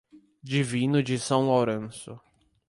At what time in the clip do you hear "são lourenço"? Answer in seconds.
1.19-2.19